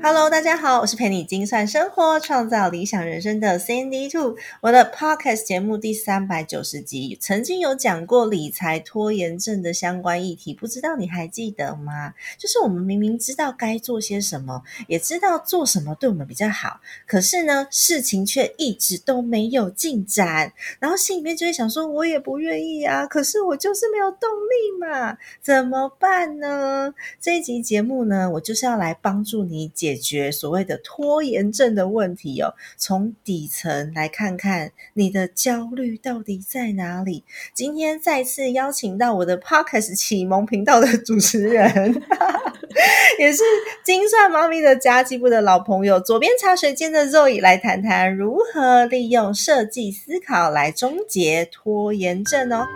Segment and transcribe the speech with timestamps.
[0.00, 4.36] Hello，大家好，我是陪你精算生活、创造理想人生的 Cindy Two。
[4.60, 12.14] 我的 Podcast 节目第三百九十集曾经有讲过理财拖延症的相关议题，不知道你还记得吗？
[12.38, 26.94] 就是我们明明知道该做些什么，也知道做什么对我们比较好，可是呢，事情却一直都没有进展，然后心里面就会想说，我也不愿意啊，可是我就是没有动力嘛，怎么办呢？
[27.20, 29.87] 这一集节目呢，我就是要来帮助你解。
[29.88, 37.24] 解决所谓的拖延症的问题哦，从底层来看看你的焦虑到底在哪里。
[37.54, 42.02] 今天再次邀请到我的 Podcast 启蒙频道的 主持人，
[43.18, 43.42] 也是
[43.82, 52.66] 精算猫咪的家计部的老朋友，左边茶水间的 Zoe 来谈谈如何利用设计思考来终结拖延症哦。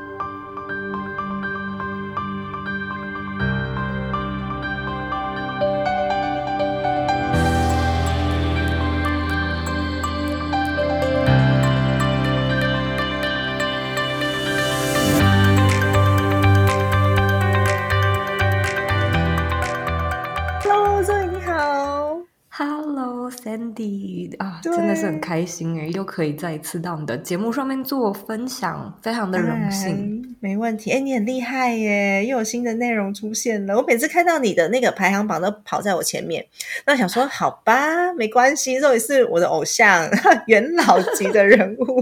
[25.03, 30.37] 是很开心哎，又可以再一次到你的节目上面做分享，非常的荣幸。
[30.39, 33.77] 没问题，哎，你很厉害耶，又有新的内容出现了。
[33.77, 36.47] 我每次看到你的那个排行榜都跑在我前面，
[36.87, 40.09] 那想说好吧，没关系，这也是我的偶像，
[40.47, 42.01] 元老级的人物，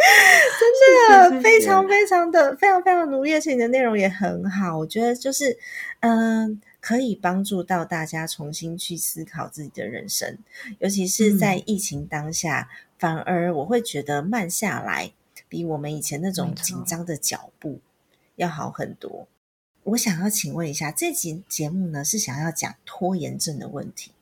[0.58, 5.54] 真的非常非常的非常非常努力，而且你的内容也很好，我觉得就是
[6.00, 6.58] 嗯。
[6.88, 10.38] 可以帮助到大家重新去思考自己的人生，
[10.78, 15.12] 尤其是在疫情当下，反而我会觉得慢下来，
[15.50, 17.80] 比我们以前那种紧张的脚步
[18.36, 19.28] 要好很多。
[19.82, 24.12] 我想要请问一下，这集节目呢是想要讲拖延症的问题。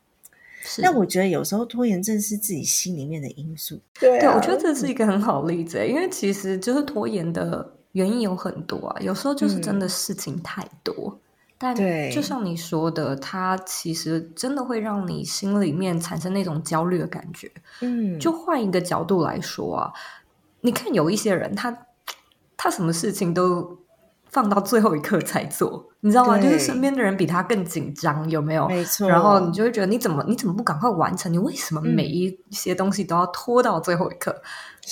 [0.79, 3.79] 那我觉得有时候拖延症是自己心里面的因素。
[4.01, 11.17] 对，我觉得这是一个很好例子，因为其实就是拖延的原因有很多啊，有时候就是真的事情太多。
[11.59, 11.75] 但
[12.11, 17.51] 就像你说的，它其实真的会让你心里面产生那种焦虑的感觉。
[17.81, 19.93] 嗯，就换一个角度来说啊，
[20.61, 21.87] 你看有一些人，他
[22.59, 23.79] 他什么事情都
[24.29, 26.39] 放到最后一刻才做，你知道吗？
[26.39, 28.69] 就是身边的人比他更紧张，有没有？
[28.69, 29.09] 没错。
[29.09, 31.33] 然后你就会觉得，你怎么你怎么不赶快完成？
[31.33, 34.43] 你为什么每一些东西都要拖到最后一刻？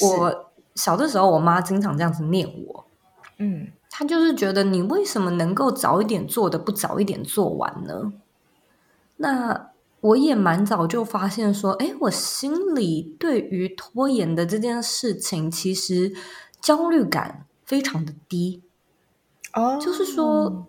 [0.00, 2.86] 我小的时候，我妈经常这样子念我。
[3.36, 3.68] 嗯。
[3.96, 8.12] 他就是觉得你为什么能够早一点做的不早一点做完呢？
[9.18, 16.12] 那我也蛮早就发现说，哎，我心里对于拖延的这件事情，其实
[16.60, 18.64] 焦虑感非常的低。
[19.52, 20.66] 哦，就是说，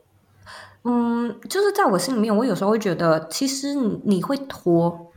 [0.84, 5.12] 嗯，就是在我心里面，我有时候会觉得，其实你会拖。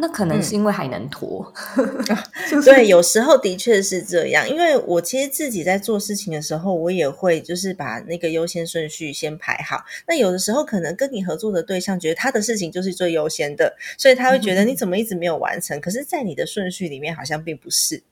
[0.00, 1.52] 那可能是因为还能拖，
[2.64, 4.48] 对，有时候的确是这样。
[4.48, 9.84] 因为我其实自己在做事情的时候，我也会就是把那个优先顺序先排好。
[10.08, 15.78] 那有的时候可能跟你合作的对象觉得他的事情就是最优先的，所以他会觉得你怎么一直没有完成。
[15.80, 18.02] 可是，在你的顺序里面好像并不是，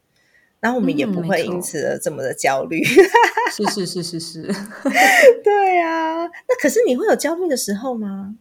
[0.61, 2.85] 然后我们也不会因此而这么的焦虑。
[2.85, 4.43] 是是是是是，
[5.43, 6.27] 对啊。
[6.27, 8.35] 那可是你会有焦虑的时候吗？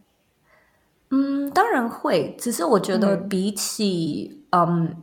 [1.10, 2.36] 嗯，当然会。
[2.38, 4.94] 只是我觉得，比起嗯，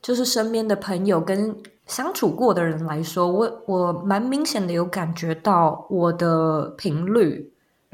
[0.00, 1.56] 就是身边的朋友跟
[1.86, 7.52] 相处过的人来说，我我蛮明显的有感觉到我的频率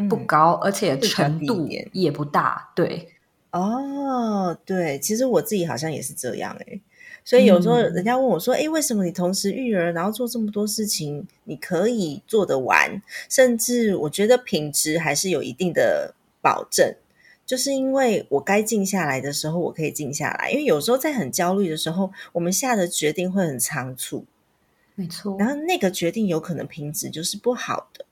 [0.08, 2.70] 不高，而且程度也不大。
[2.76, 3.08] 对，
[3.50, 6.80] 哦，对，其实我自己好像也是这样哎。
[7.24, 13.02] 所以有时候人家问我说：“哎，为什么你同时育儿，然后做这么多事情，你可以做得完？
[13.28, 16.94] 甚至我觉得品质还是有一定的保证。”
[17.50, 20.52] 就是因为我该静下来的时候，我可以静下来。
[20.52, 24.24] 因为有时候在很焦虑的时候，我们下的决定会很仓促，
[24.94, 25.36] 没错。
[25.36, 28.04] 然后那个决定有可能品质就是不好的。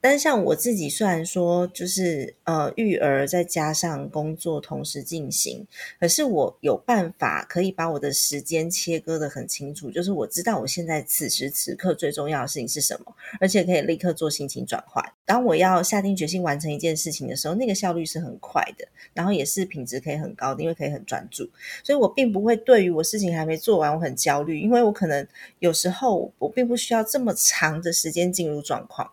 [0.00, 5.66] 但是像我自己，虽然说就是呃育儿再加上工作同时进行，
[5.98, 15.04] 可是我有办法可以把我的时间切割的很清楚，就是我知道我现在此时此刻最重要的事情是什么，而且可以立刻做心情转换。
[15.26, 21.48] 当我要下定决心完成一件事情的时候，那个效率是很快的，然后也是品质可以很高的，因为可以很专注。
[21.84, 25.26] 所以我并不会对于我事情还没做完我很焦虑，因为我可能
[25.58, 29.10] 有时候我并不需要这么长的时间进入状况。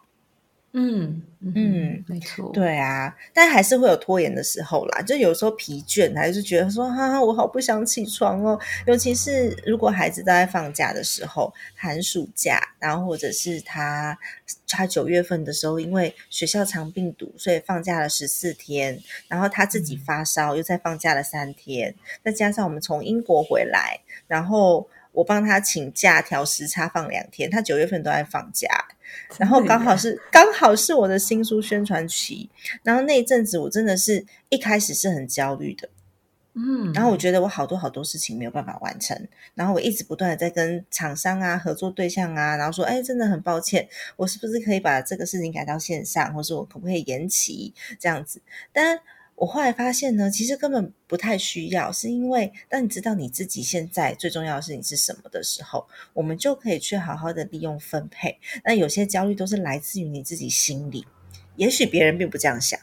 [0.73, 5.01] 嗯嗯，没错，对啊，但还是会有拖延的时候啦。
[5.01, 8.59] 就有时候疲倦，还是觉得说，哈哈，我好不想起床哦。
[8.85, 14.17] 尤其是如果孩子都在放假的时候，寒暑假，然后或者是他
[14.67, 28.67] 他九月份的时候，因为学校藏病毒，所以放假了十四天，然后他自己发烧，又再放假了三天，再加上我们从英国回来，然后我帮他请假调时差放两天，他九月份都在放假。
[29.37, 32.49] 然后刚好是刚好是我的新书宣传期，
[32.83, 35.89] 然后那一阵子我真的是一开始是很焦虑的，
[36.53, 48.41] 嗯，然后我觉得我好多好多事情没有办法完成，然后我一直不断的在跟厂商啊、合作对象啊，然后说，哎，真的很抱歉，我是不是可以把这个事情改到线上，或是我可不可以延期这样子？
[48.73, 48.99] 但
[49.37, 58.39] 我后来发现呢，其实根本不太需要，是因为当你知道你自己现在最重要的事情是什么的时候，我们就可以去好好的利用分配。
[58.65, 61.05] 那有些焦虑都是来自于你自己心里，
[61.55, 62.79] 也许别人并不这样想。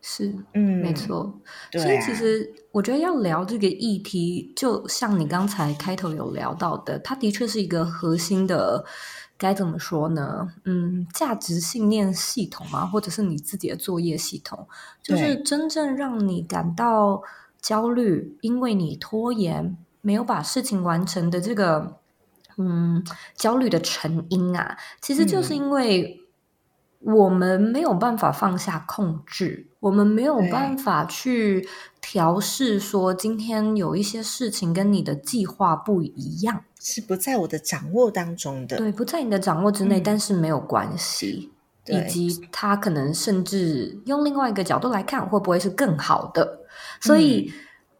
[0.00, 1.38] 是，嗯，没错。
[1.70, 8.82] 所以其实我觉得要聊这个议题，就像你刚才开头有聊到的，它的确是一个核心的。
[9.42, 10.52] 该怎么说呢？
[10.62, 14.68] 嗯，价值信念系统嘛，或者是你自己的作业系统，
[15.02, 17.20] 就是真正让你感到
[17.60, 21.96] 焦虑，因为你拖延没有把事情完成的这个，
[22.56, 23.04] 嗯，
[23.34, 26.21] 焦虑的成因啊，其实就是因为
[27.04, 31.68] 我们没有办法放下控制，我们没有办法去
[32.00, 36.64] 调试，说今天有一些事情跟你的计划不一样。
[36.80, 41.50] 是不在我的掌握当中的，对，不在你的掌握之内，但是没有关系。
[41.86, 46.60] 以及他可能甚至用另外一个角度来看，会不会是更好的？
[47.00, 47.52] 所以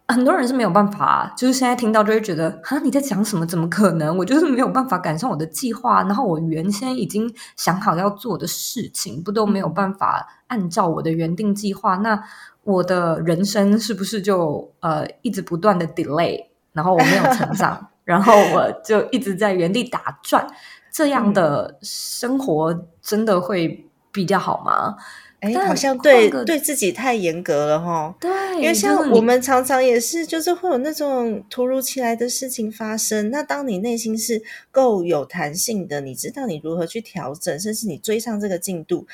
[0.09, 3.47] 很多人是没有办法，就是现在听到就会觉得，啊，你在讲什么？
[3.47, 4.17] 怎么可能？
[4.19, 11.97] 我就是没有办法赶上我的计划，然后我原先已经想好要做的事情，不都没有办法按照我的原定计划？
[11.97, 12.23] 那
[12.65, 17.89] 我的人生是不是就呃一直不断的 delay，然后我没有成长？
[18.05, 20.45] 然后我就一直在原地打转，
[20.91, 24.97] 这样的生活真的会比较好吗？
[25.43, 28.15] 哎，好像对对自己太严格了哈。
[28.21, 33.29] 对，因为像我们常常也是，就是会有那种突如其来的事情发生。
[33.31, 34.41] 那当你内心是
[34.71, 39.07] 够有弹性的，你知道你如何去调整，甚至你追上这个进度。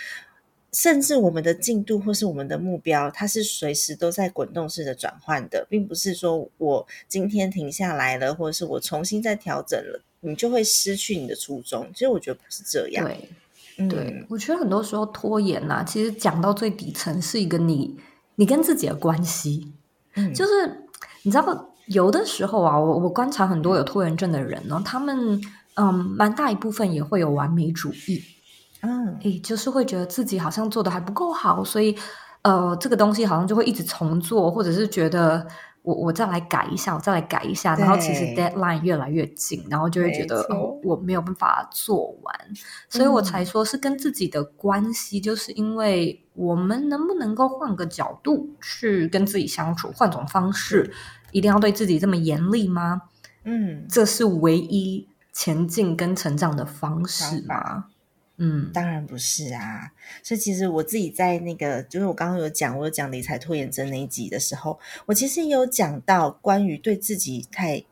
[0.71, 11.89] 甚至我们的进度或是我们的目标，它是随时都在滚动式的转换的，并不是说我今天停下来了，或者是我重新再调整了，你就会失去你的初衷。
[11.95, 13.07] 其实我觉得不是这样。
[13.07, 13.31] 对，
[13.87, 17.97] 对我觉得很多时候拖延呐，其实讲到最底层是一个你
[18.37, 19.73] 你跟自己的关系。
[20.15, 20.89] 嗯，就是
[21.23, 25.41] 你知道，有的时候啊，我我观察很多有拖延症的人呢，他们
[25.75, 28.21] 嗯，蛮大一部分也会有完美主义。
[28.81, 31.95] 嗯，诶，就是会觉得自己好像做的还不够好，所以
[32.43, 35.47] 呃，这个东西好像就会一直重做，或者是觉得
[35.89, 42.35] 我我再来改一下，我再来改一下，然后其实 deadline 越来越近，然后就会觉得哦，我没有办法做完，
[42.91, 50.93] 所以我才说是跟自己的关系，就是因为我们能不能够换个角度去跟自己相处，换种方式，
[51.33, 53.01] 一定要对自己这么严厉吗？
[53.45, 57.87] 嗯，这是唯一前进跟成长的方式吗？
[58.41, 59.93] 嗯，当然不是啊。
[60.23, 67.85] 所以其实我自己在那个，就是我刚刚有讲，我有讲理财拖延症那一集的时候，我其实也有讲到关于对自己太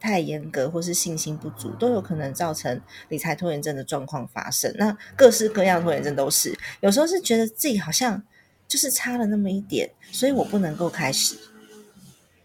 [0.00, 4.74] 太严格或是信心不足，都有可能造成理财拖延症的状况发生。
[4.76, 8.22] 那各式各样拖延症都是，有时候是觉得自己好像
[8.66, 11.36] 就是差了那么一点，所以我不能够开始。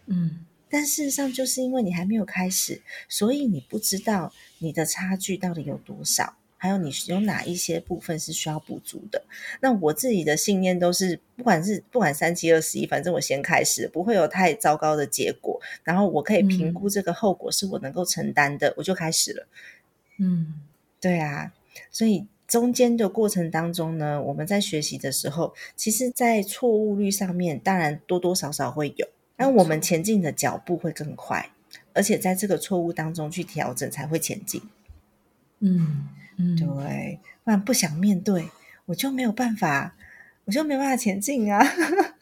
[0.06, 6.36] 嗯，但事实上就是因为你还没有开始，所以你不知道你的差距到底有多少。
[6.62, 9.22] 还有你有哪一些部分是需要补足的？
[9.62, 15.58] 那我自己的信念都是，不管是不管三七二十一，反正我先开始，不会有太糟糕的结果。
[15.82, 19.46] 然后我可以评估这个后果是我能够承担的，我就开始了。
[20.18, 20.60] 嗯，
[21.00, 21.50] 对啊。
[21.90, 31.50] 所以中间的过程当中呢，我们在学习的时候，其实，在错误率上面，当然多多少少会有，但我们前进的脚步会更快，
[31.94, 34.60] 而且在这个错误当中去调整，才会前进。
[35.60, 36.06] 嗯。
[36.56, 38.50] 对，不然不想面对，
[38.86, 39.94] 我就没有办法，
[40.44, 41.64] 我就没办法前进啊！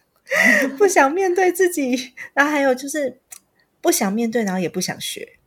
[0.77, 3.19] 不想面对自己，然后还有就是
[3.81, 5.39] 不想面对，然后也不想学。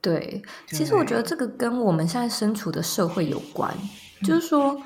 [0.00, 3.72] 对，其实我觉得这个跟我们现在身处的社会有关，
[4.24, 4.80] 就是说，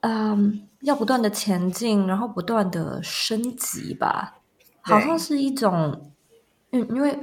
[0.00, 4.38] 嗯，要不断的前进，然后不断的升级吧，
[4.80, 6.12] 好像是一种，
[6.72, 7.16] 嗯，因为。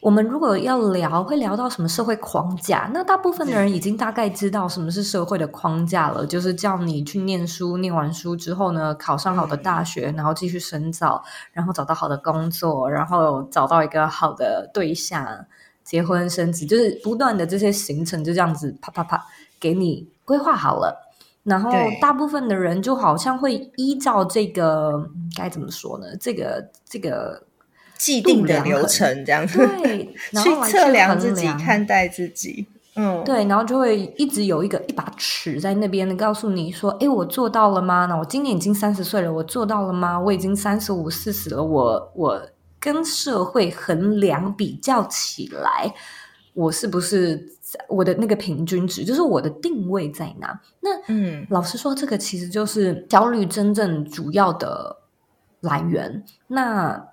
[0.00, 2.90] 我们如果要聊，会聊到什么社会框架？
[2.94, 15.26] 那大部分的人已经大概知道什么是社会的框架了，就是叫你去念书，念完书之后呢，考上好的大学，然后继续深造，然后找到好的工作，然后找到一个好的对象，
[15.84, 19.22] 结婚生子，就是不断的这些行程就这样子啪啪啪
[19.60, 20.96] 给你规划好了。
[21.42, 26.06] 然后大部分的人就好像会依照这个该怎么说呢？
[26.18, 27.42] 这个这个。
[28.00, 30.06] 既定的流程这样子，对，
[30.42, 32.66] 去测量自己，看待自己，
[32.96, 38.06] 嗯，对，然后就会一直有一个一把尺在那边告诉你说：“哎，我做到了吗？
[38.06, 40.18] 那我今年已经三十岁了，我做到了吗？
[40.18, 42.40] 我已经三十五、四十了，我我
[42.80, 45.92] 跟社会衡量比较起来，
[46.54, 47.52] 我是不是
[47.86, 49.04] 我的那个平均值？
[49.04, 50.58] 就是我的定位在哪？
[50.80, 54.96] 那嗯，老实说，这个其实就是焦虑真正主要的
[55.60, 56.24] 来源。
[56.48, 57.09] 那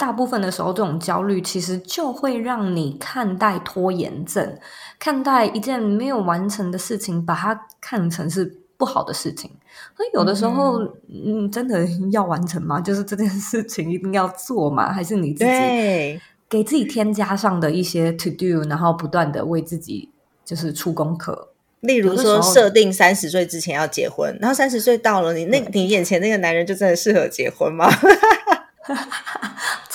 [0.00, 4.58] 大部分的时候，这种焦虑其实就会让你看待拖延症，
[4.98, 9.50] 看待一件没有完成的事情，把它看成是不好的事情。
[9.94, 12.80] 所以有的时候，嗯，真的要完成吗？
[12.82, 14.90] 就是这件事情一定要做吗？
[14.90, 20.08] 还是你自己给自己添加上的一些 to do，然后不断的为自己
[20.46, 21.50] 就是出功课。
[21.80, 27.86] 例如说，设定三十岁之前要结婚，然后三十岁到了，你那你眼前那个男人就真的适合结婚吗？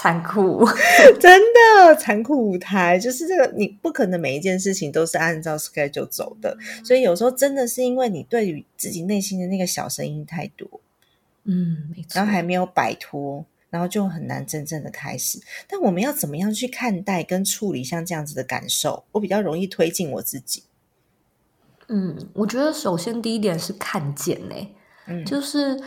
[0.06, 0.64] 残酷，
[1.20, 10.80] 真的残酷舞台就是这个，你不可能每一件事情都是按照 schedule 走的，所以有时候真的是因为你对于自己内心的那个小声音太多，
[11.46, 15.40] 嗯，没错，然后还没有摆脱，然后就很难真正的开始。
[15.68, 19.06] 但我们要怎么样去看待跟处理像这样子的感受？
[19.14, 20.62] 我比较容易推进我自己。
[21.88, 24.56] 嗯，我觉得首先第一点是看见呢，
[25.08, 25.82] 嗯，就是。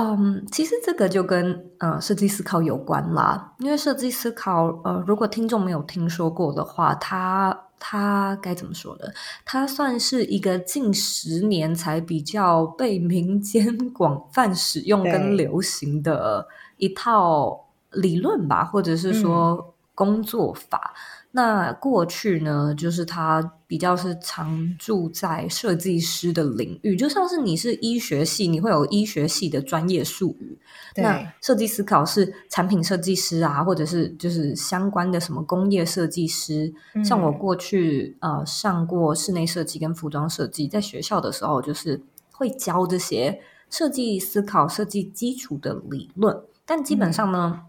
[0.00, 3.52] 嗯，其实这个就跟呃设计思考有关啦。
[3.58, 9.06] 因为设计思考，呃，如果听众没有听说过的话，它它该怎么说呢？
[9.44, 20.94] 它算是一个近十年才比较被民间 广泛使用跟流行的一套理论吧，或者是说工作法。
[21.30, 30.58] 那过去呢，就是他比较是常住在设计师的领域，就像是你是医学系，你会有医学系的专业术语。
[30.96, 36.72] 那设计思考是产品设计师啊，或者是就是相关的什么工业设计师。
[37.04, 42.00] 像我过去呃上过室内设计跟服装设计，在学校的时候就是
[42.32, 47.67] 会教这些设计思考、设计基础的理论，但基本上呢。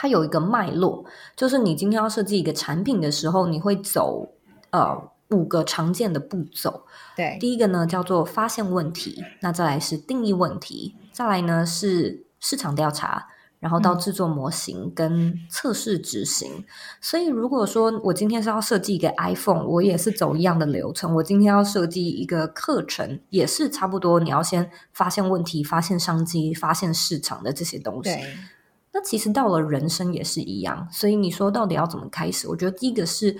[0.00, 4.28] 它有一个脉络，就是你今天要设计一个产品的时候，你会走
[4.70, 4.96] 呃
[5.30, 6.84] 五个常见的步骤。
[7.16, 13.26] 对，第一个呢叫做发现问题，那再来是定义问题，再来呢是市场调查，
[13.58, 16.64] 然后到制作模型跟测试执行。
[17.00, 21.12] 所以如果说我今天是要设计一个 iPhone，我也是走一样的流程。
[21.16, 28.10] 我今天要设计一个课程，也是差不多，你要先发现问题、发现商机、发现市场的这些东西。
[28.92, 32.48] 那其实到了人生也是一样，所以你说到底要怎么开始？
[32.48, 33.36] 我觉得第一个是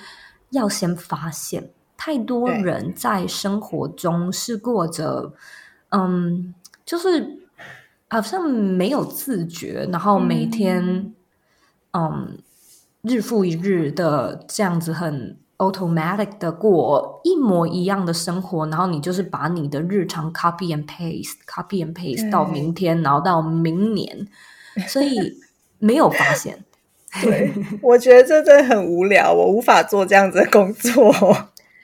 [0.51, 5.33] 要先发现，太多人在生活中是过着，
[5.89, 7.41] 嗯，就是
[8.09, 11.13] 好像没有自觉，然后每天，
[11.93, 12.39] 嗯，
[13.03, 24.29] 日复一日的这样子很 automatic 的过一模一样的生活，然后你就是把你的日常 copy and paste，copy and paste 到明天，然后到明年，
[24.87, 25.39] 所以。
[25.81, 26.59] 没有发现，
[27.23, 31.15] 对我觉得这真的很无聊，我无法做这样子的工作，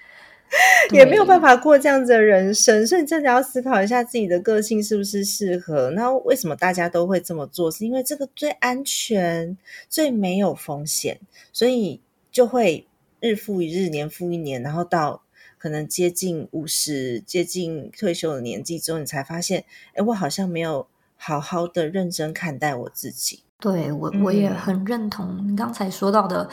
[0.91, 5.91] 也没有办法过这样子的人生，所以真的要思考一下自己的个性是不是适合。
[5.91, 7.71] 那为什么大家都会这么做？
[7.71, 9.57] 是因为这个最安全、
[9.89, 11.21] 最没有风险，
[11.53, 12.01] 所以
[12.33, 12.89] 就会
[13.21, 15.23] 日复一日、年复一年，然后到
[15.57, 23.43] 可能接近五十、接近退休的年纪之后，你才发现，哎，我好像没有好好的认真看待我自己。
[23.61, 26.47] 对我我也很认同你刚才说到的，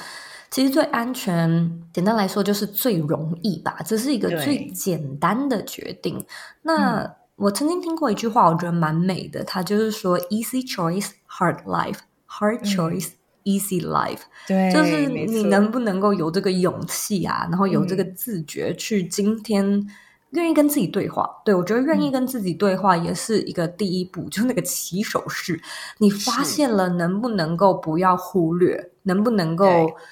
[0.49, 6.25] 其实最安全，简单来说就是最容易吧，这是一个最简单的决定。
[6.61, 11.97] 那我曾经听过一句话，我觉得蛮美的，它就是说：“easy choice, hard life;
[12.29, 13.09] hard choice,
[13.43, 19.85] easy life。”对，就是你能不能够有这个勇气啊，然后有这个自觉去今天
[20.31, 21.29] 愿意跟自己对话。
[21.45, 25.61] 对我觉得愿意跟自己对话也是一个第一步， 就是那个起手式。
[25.99, 28.91] 你发现了，能不能够不要忽略？
[29.03, 29.67] 能不能够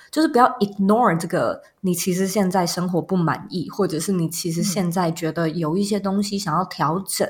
[0.10, 1.62] 就是不要 ignore 这个？
[1.82, 7.28] 你其实现在生活不满意，或者是你其实现在觉得有一些东西想要调整。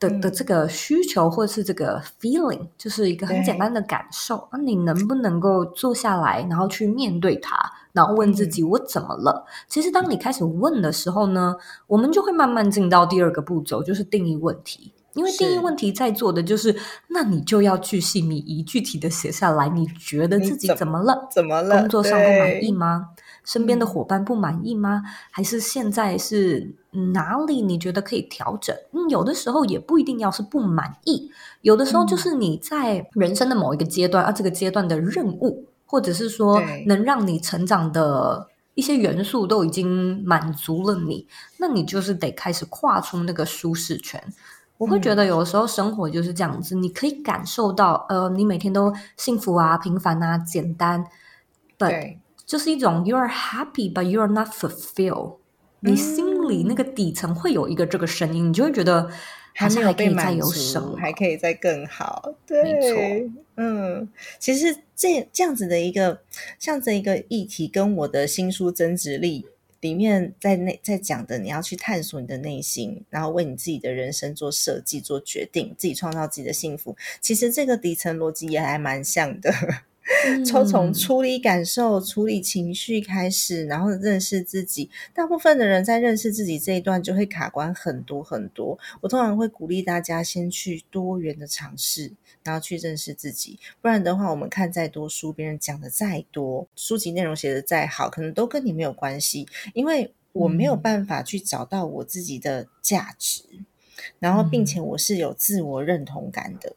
[0.00, 4.48] 的的这个需求或者是这个 feeling，就是一个很简单的感受。
[4.50, 7.54] 那你能不能够坐下来，然后去面对它，
[7.92, 9.44] 然后问自己我怎么了？
[9.68, 11.56] 其实当你开始问的时候呢，
[11.86, 14.92] 我们就会慢慢进到第二个步骤，就是定义问题。
[15.14, 16.74] 因为定义问题在做的就是，
[17.08, 21.28] 那你就要去细密一、具体的写下来，你觉得自己怎么了？
[21.30, 21.80] 怎么了？
[21.80, 23.10] 工作上不满意吗？
[23.44, 25.02] 身边的伙伴不满意吗？
[25.30, 26.74] 还是现在是
[27.12, 28.74] 哪里你觉得可以调整？
[28.92, 31.30] 嗯，有的时候也不一定要是不满意，
[31.60, 41.26] 有的时候就是你在人生的某一个阶段啊，这个阶段的任务，或者是说能让你成长的一些元素都已经满足了你，
[41.58, 44.18] 那你就是得开始跨出那个舒适圈。
[44.78, 51.04] 我会觉得有的时候生活就是这样子，你可以感受到，呃，你每天都幸福啊、平凡啊、简单，
[51.76, 52.18] 对。
[52.46, 55.36] 就是一种 you are happy but you are not fulfilled，
[55.80, 59.10] 你心里那个底层会有一个这个声音，你就会觉得
[59.54, 62.34] 还没有可以再有什么，还可以再更好。
[62.46, 64.08] 对，嗯，
[64.38, 66.22] 其实这这样子的一个
[66.60, 69.44] 这样子一个议题，跟我的新书增值力
[69.80, 76.96] 里面在内在讲的，你要去探索你的内心，然后为你自己的人生做设计、做决定，自己创造自己的幸福。
[77.20, 79.52] 其实这个底层逻辑也还蛮像的。
[80.44, 84.90] 从从处理感受、处理情绪开始，然后认识自己。
[85.14, 88.78] 大部分的人在认识自己这一段就会卡关很多很多。
[89.00, 92.12] 我通常会鼓励大家先去多元的尝试，
[92.44, 93.58] 然后去认识自己。
[93.80, 103.44] 不然的话，我们看再多书，别人讲的再多，书籍内容写的再好，可能都跟你没有关系，因为我没有办法去找到我自己的价值，
[104.18, 106.74] 然后并且我是有自我认同感的。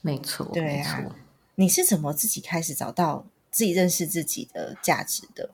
[0.00, 1.14] 没错，对啊。
[1.56, 5.50] 你是怎么自己开始找到自己认识自己的价值的？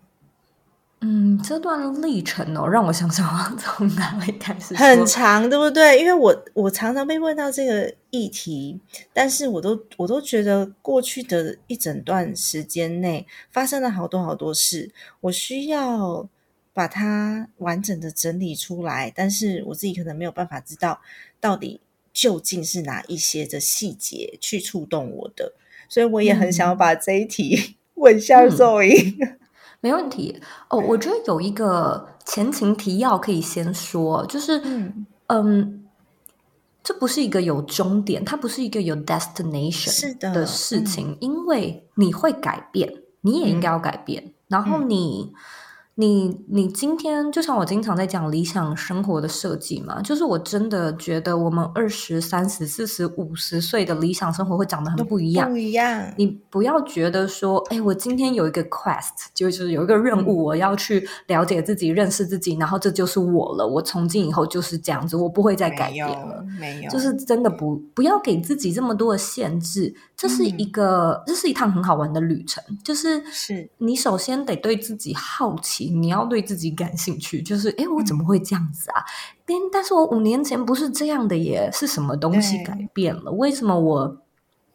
[1.00, 4.74] 嗯，这段历程哦，让我想想从哪里开始。
[4.74, 5.98] 很长，对不对？
[6.00, 8.80] 因为我我常常被问到这个议题，
[9.12, 16.28] 但是我都我都觉得过去的一整段时间内发生了好多好多事，我需要
[16.72, 21.00] 把它完整的整理出来，但是我自己可能没有办法知道
[21.40, 21.80] 到底
[22.12, 25.52] 究竟是哪一些的细节去触动我的。
[25.88, 29.14] 所以我也很想要把这一题 问一下 Zoe，
[29.80, 30.78] 没问题哦。
[30.80, 34.60] 我觉得有一个前情提要可以先说，就是
[35.28, 35.87] 嗯，
[36.88, 45.34] 这不是一个有终点，它不是一个有 destination 的事情，因为你会改变，你也应该要改变，然后你。
[46.00, 55.50] 你你今天就像我经常在讲理想生活的设计嘛，就是我真的觉得我们二十三十四十五十岁的理想生活会长得很不一样。
[55.50, 56.14] 不一样。
[56.16, 63.66] 你不要觉得说，哎，我今天有一个 quest，就是有一个任务，我要去了解自己、认识自己，然后这就是我了。
[63.66, 66.44] 我从今以后就是这样子，我不会再改变了。
[66.60, 69.92] 没有，就是真的不不要给自己这么多的限制。
[70.16, 72.62] 这是一个，这是一趟很好玩的旅程。
[72.84, 75.87] 就是是你首先得对自己好奇。
[75.88, 79.04] 你要对自己感兴趣，就是哎，我怎么会这样子啊？
[79.46, 83.30] 但但是我五年前不是这样的耶，是什么东西改变了？
[83.32, 84.16] 为什么我？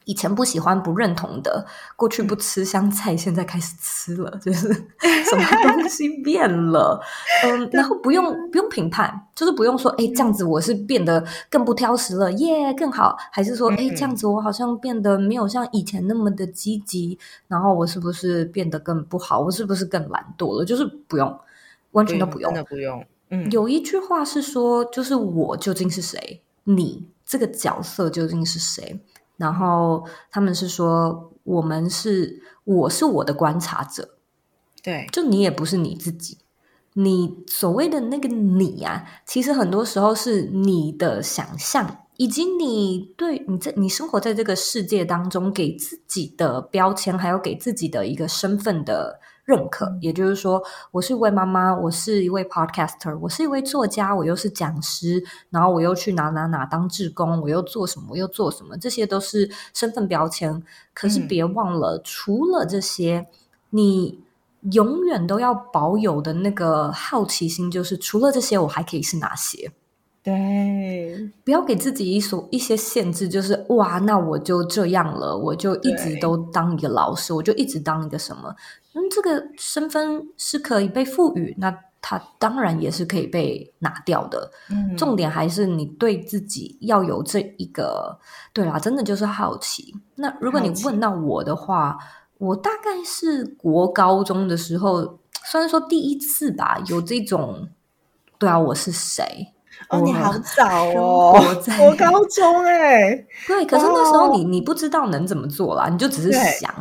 [0.05, 4.67] 以前不喜欢、不认同的，过去不吃香菜，现在开始吃了，就是
[5.29, 7.01] 什么东西变了？
[7.43, 19.39] 嗯， 然后不用不用评判，就是不用说，哎，这样子我是变得更不挑食了，耶，更好，还是说，哎，这样子我好像变得没有像以前那么的积极，然后我是不是变得更不好？
[19.39, 20.65] 我是不是更懒惰了？
[20.65, 21.39] 就是不用，
[21.91, 23.05] 完全都不用，真的不用。
[23.29, 26.41] 嗯，有一句话是说，就是我究竟是谁？
[26.65, 28.99] 你这个角色究竟是谁？
[29.37, 34.15] 然后他们是说，我们是我是我的观察者，
[34.81, 36.37] 对，就你也不是你自己，
[36.93, 49.19] 你所谓的那个你啊，其实很多时候是你的想象，以及你对你在你生活在这个世界当中给自己的标签，还有给自己的一个身份的。
[49.45, 60.63] 认可，也就是说，我是一位妈妈，我是一位 podcaster，我是一位作家，我又是讲师，然后我又去哪哪哪当志工，我又做什么，我又做什么，这些都是身份标签。
[60.93, 63.27] 可是别忘了，除了这些，
[63.71, 64.19] 你
[64.71, 69.73] 永远都要保有的那个好奇心，就是除了这些，我还可以是哪些？
[70.23, 78.55] 对，不要给自己一所一些限制，就是哇，那我就这样了，我就一直都当一个老师，我就一直当一个什么。
[78.93, 84.49] 嗯，这个身份是可以被赋予，那它当然也是可以被拿掉的。
[84.69, 88.17] 嗯，重点还是你对自己要有这一个，
[88.53, 89.93] 对啦，真的就是好奇。
[90.15, 91.97] 那如果你问到我的话，
[92.37, 97.67] 我大概是国高中的时候，虽然说第一次吧，有这种，
[98.39, 99.49] 对啊，我是谁？
[99.89, 101.33] 哦，你好早哦！
[101.79, 106.73] 我高中哎，对，可是那时候你你不知道能怎么做啦，你就只是想，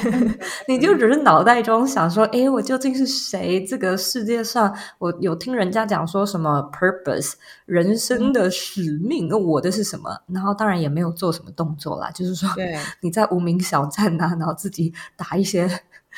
[0.68, 3.64] 你就只是脑袋中想说，哎，我究竟是谁？
[3.64, 7.34] 这个世界上，我有听人家讲说什么 purpose
[7.66, 10.10] 人生的使命，那我的是什么？
[10.26, 12.48] 然后当然也没有做什么动作啦，就是说，
[13.00, 15.70] 你在无名小站呐，然后自己打一些。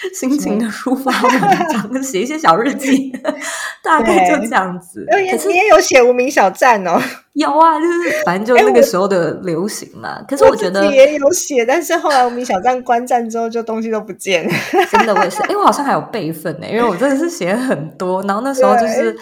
[0.15, 3.13] 心情的抒发文章， 写一些小日记，
[3.83, 5.07] 大概就这样子。
[5.31, 7.01] 可是你也有写无名小站哦，
[7.35, 10.21] 有啊，就是反正就那个时候的流行嘛。
[10.29, 14.49] 可是我觉得也有写，但是后来无名小站关站之后，就东西都不见。
[14.91, 15.41] 真的，我也是。
[15.43, 18.23] 哎，我好像还有备份呢，因为我真的是写很多。
[18.23, 19.17] 然后那时候就是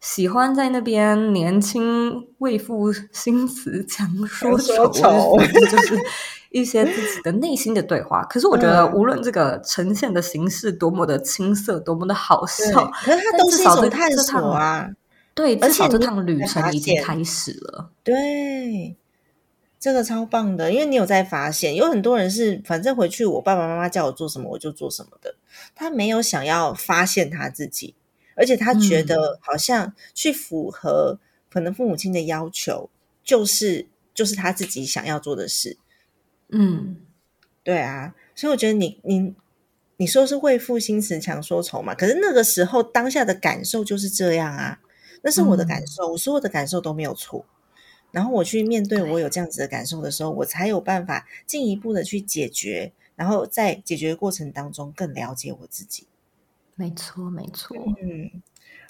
[0.00, 5.98] 喜欢在那边年轻为赋新词强说愁，就是。
[6.54, 14.88] 一些自己的内心的对话，可是我觉得无论这个呈现的形式多么的青涩，多么的好笑，可是它都是一种探索啊。
[15.34, 17.90] 对，至少这趟旅程已经开始了。
[18.04, 18.94] 对，
[19.80, 25.34] 这个超棒的，因为你有在发现，有很多人是反正回去，我爸爸妈妈叫我做什么我就做什么的，
[25.74, 27.96] 他没有想要发现他自己，
[28.36, 31.18] 而且他觉得好像去符合
[31.52, 32.88] 可能父母亲的要求，
[33.24, 35.76] 就是就是他自己想要做的事。
[36.50, 36.96] 嗯，
[37.62, 39.34] 对啊，所以我觉得你你
[39.96, 44.80] 你说是为赋新词强说愁嘛，可是那个时候当下的感受就是这样啊，
[45.22, 47.46] 那是我的感受，我所有的感受都没有错。
[48.12, 56.06] 然后我去面对我有这样子的感受的时候，我才有办法进一步的去解决，然后在解决过程当中更了解我自己。
[56.76, 58.42] 没错，没错，嗯。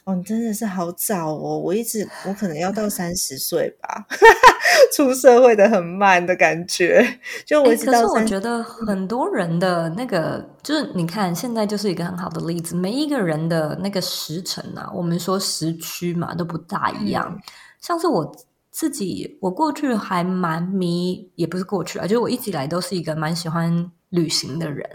[0.05, 1.59] 哦，你真的是好早哦！
[1.59, 4.07] 我一直我可能要到三十岁吧，
[4.93, 7.03] 出社会的很慢的感觉。
[7.47, 12.77] 就我，可是我觉得很多人的那个，就是你看，现在就是一个很好的例子。
[12.77, 17.41] 每一个人的那个时辰啊，我们说时区嘛，都不大一样。
[17.81, 18.31] 像是我
[18.71, 24.87] 自己，我过去还蛮迷，也不是过去啊，就是我一直以来都是一个蛮喜欢旅行的人。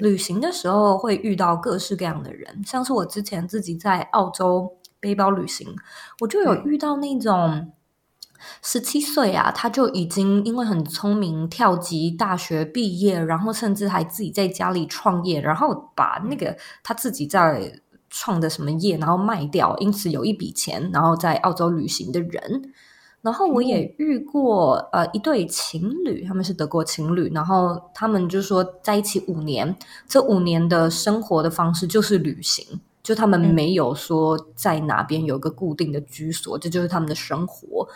[0.00, 5.74] 旅行的时候会遇到各式各样的人，像是我之前自己在澳洲背包旅行，
[6.20, 7.72] 我就有遇到那种
[8.62, 22.72] 十七岁啊，他就已经因为很聪明，跳级大学毕业，然后甚至还自己在家里创业，然后把那个他自己在创的什么业，然后卖掉，因此有一笔钱，然后在澳洲旅行的人。
[23.22, 29.76] 然后我也遇过呃一对情侣，他们是德国情侣，然后他们就说在一起五年，
[30.08, 37.86] 这五年的生活的方式就是旅行，就他们没有说在哪边有个固定的居所，这就是他们的生活。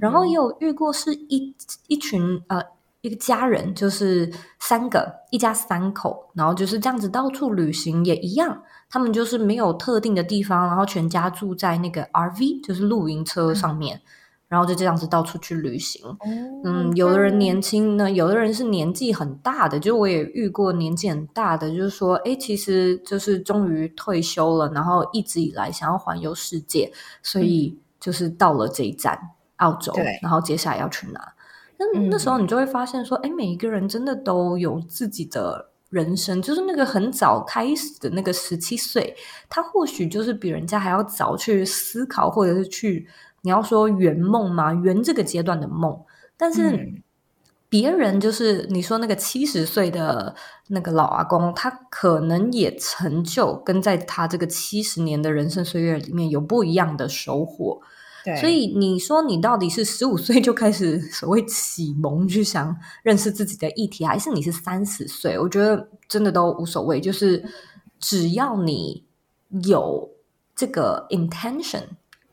[0.00, 1.54] 然后也有遇过是一
[1.86, 2.60] 一群呃
[3.02, 14.00] 一个家人，就是三个一家三口，然后就是这样子到处旅行也一样，他们就是没有特定的地方，然后全家住在那个 RV，就是露营车上面。
[14.52, 16.04] 然后就这样子到处去旅行，
[16.62, 29.18] 嗯，有的人年轻呢，有的人是年纪很大的，就我也遇过年纪很大的，就是说，哎，其实就是终于退休了，然后一直以来想要环游世界，所以就是到了这一站
[29.56, 31.32] 澳洲，然后接下来要去哪？
[31.78, 39.16] 那那时候你就会发现说，哎，每一个人真的都有自己的人生，就是那个很早开始的那个十七岁，
[39.48, 43.08] 他或许就是比人家还要早去思考，或者是去。
[43.42, 44.72] 你要说圆梦吗？
[44.72, 46.00] 圆这个阶段的梦，
[46.36, 47.02] 但是
[47.68, 50.34] 别人就是你说那个七十岁的
[50.68, 57.80] 那个老阿公，他可能也成就跟在他这个七十年的人生岁月里面有不一样的收获。
[58.24, 65.36] 对，所以你说你到底是十五岁就开始所谓启蒙去想认识自己的议题，还是你是三十岁？
[65.38, 67.42] 我觉得真的都无所谓，就是
[67.98, 69.02] 只要你
[69.64, 70.08] 有
[70.54, 71.82] 这个 intention。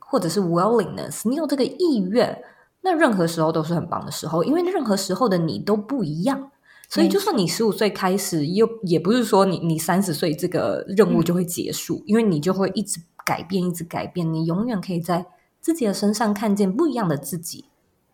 [0.10, 2.42] 或者是 willingness，你有这个意愿，
[2.82, 6.52] 那任何时候都是很棒的时候，因为任何时候的你都不一样。
[6.92, 15.28] 所以，就算你十五岁开始，又也不是说你你三十岁这个任务就会结束，因为你就会一直改变，一直改变，你永远可以在
[15.62, 17.66] 自己的身上看见不一样的自己。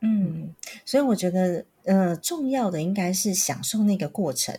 [0.02, 0.54] 嗯，
[0.84, 4.54] 所以我觉得，呃，重要的应该是享受那个过程。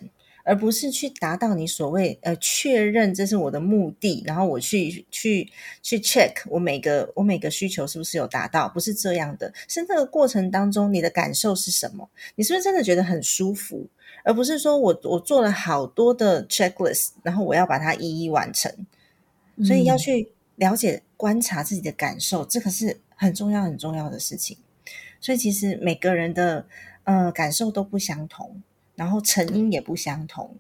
[0.47, 5.51] 而不是去达到你所谓呃确认这是我的目的，然后我去去
[5.83, 9.53] 去 check 我每个我每个需求是不是有达到，不是这样的。
[9.67, 12.09] 是那个过程当中你的感受是什么？
[12.37, 13.87] 你是不是真的觉得很舒服？
[14.23, 18.73] 而不是说我我做了好多的 checklist，然后我要把它一一完成。
[19.65, 24.57] 所以要去了解、观察自己的感受，这个是很重要、很重要的事情。
[25.19, 26.67] 所以，其实每个人的
[27.05, 28.63] 呃感受都不相同，
[28.97, 30.57] 然后成因也不相同，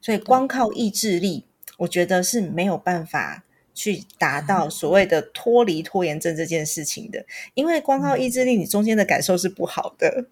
[0.00, 1.44] 所以光靠意志力，
[1.76, 7.26] 我觉得是没有办法去达到所谓的脱离拖延症这件事情的。
[7.54, 10.26] 因为光靠意志力，你中间的感受是不好的。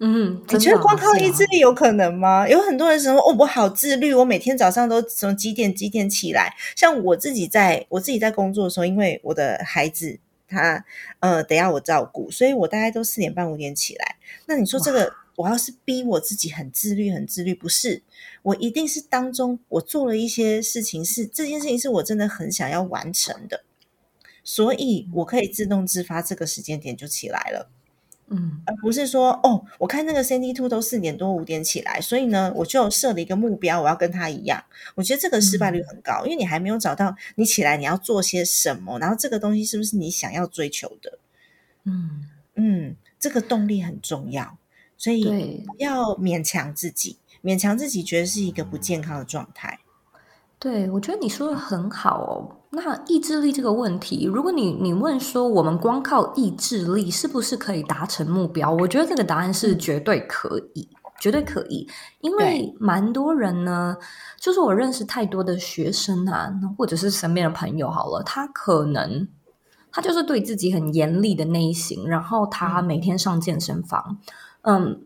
[0.00, 2.48] 嗯，你觉得光靠意志力有可能吗？
[2.48, 10.84] 有很多人说：“哦，我好自律，我每天早上都从几点几点起来。”像我自己在我自己在工作的时候，因为我的孩子他
[11.20, 14.16] 呃得要我照顾，所以我大概都四点半五点起来。
[14.46, 18.02] 那你说这个，我要是逼我自己很自律很自律，不是
[18.42, 23.64] 我一定是当中我做了一些事情，是这件事情是我真的很想要完成的，
[24.42, 27.70] 所以我可以自动自发这个时间点就起来了。
[28.28, 34.64] 嗯，而不是说哦，我看那个 Cindy Two 都四点多五点起来，所以呢，我就设了一个目标，我要跟他一样。
[34.94, 41.18] 我觉得这个失败率很高，因为你还没有找到你起来你要做些什么，然后这个东西是不是你想要追求的？
[41.84, 44.56] 嗯嗯，这个动力很重要，
[44.96, 49.80] 所以不要勉强自己，勉强自己觉得是一个不健康的状态。
[50.58, 52.56] 对，我觉得你说的很好哦。
[52.70, 58.72] 那意志力这个问题，如果你你问说我们光靠意志力是不是可以达成目标？
[58.72, 60.88] 我觉得这个答案是绝对可以，
[61.20, 61.86] 绝对可以。
[62.20, 63.96] 因为蛮多人呢，
[64.40, 69.28] 就是我认识太多的学生啊，或者是身边的朋友，好了，他可能
[69.92, 74.26] 他就是对自己很严厉的内心，然后他每天上健身房，嗯，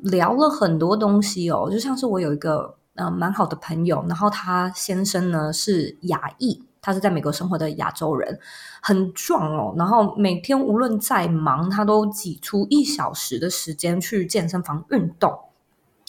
[0.03, 6.65] 聊了很多东西哦，就像是我有一个嗯蛮好的朋友，然后他先生呢是亚裔。
[6.81, 8.39] 他是在美国生活的亚洲人，
[8.81, 9.75] 很壮哦。
[9.77, 15.37] 然后每天无论再忙，他都挤出一小时的时间去健身房运动。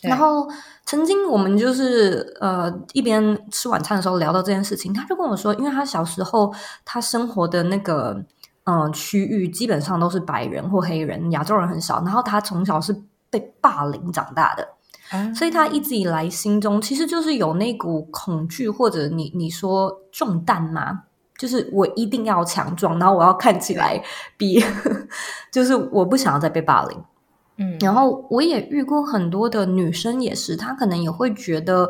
[0.03, 0.47] 然后
[0.85, 6.53] 曾经我们就是呃一边吃晚餐的时候聊到这件事情，他就跟我说，因为他小时候
[6.85, 8.23] 他生活的那个
[8.65, 12.01] 嗯区域基本上都是白人或黑人，亚洲人很少。
[12.03, 12.95] 然后他从小是
[13.29, 14.67] 被霸凌长大的。
[15.33, 21.03] 所以他一直以来心中其实就是有那股恐惧，或者你你说重担吗，
[21.37, 24.03] 就是我一定要强壮，然后我要看起来
[24.37, 24.63] 比，
[25.51, 27.03] 就是我不想要再被霸凌。
[27.57, 31.89] 嗯，然后我也遇过很多的女生，也是她可能也会觉得